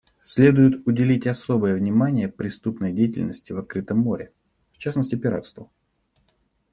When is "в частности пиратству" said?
4.71-5.69